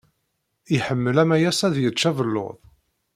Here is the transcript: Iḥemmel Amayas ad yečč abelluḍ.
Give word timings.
Iḥemmel 0.75 1.17
Amayas 1.23 1.59
ad 1.67 1.75
yečč 1.83 2.01
abelluḍ. 2.09 2.57